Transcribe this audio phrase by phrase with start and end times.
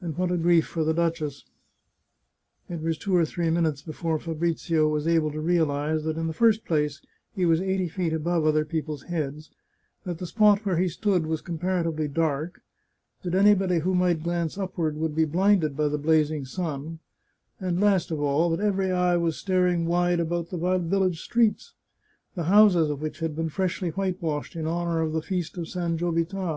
[0.00, 1.46] And what a grief for the duchess!"
[2.70, 6.32] It was two or three minutes before Fabrizio was able to realize that, in the
[6.32, 7.02] first place,
[7.34, 9.50] he was eighty feet above other people's heads,
[10.04, 12.62] that the spot where he stood was compara tively dark,
[13.24, 17.00] that anybody who might glance upward would be blinded by the blazing sun,
[17.58, 21.74] and, last of all, that every eye was staring wide about the village streets,
[22.36, 25.98] the houses of which had been freshly whitewashed in honour of the feast of San
[25.98, 26.52] Giovita.